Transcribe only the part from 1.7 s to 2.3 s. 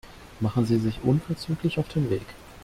auf den Weg.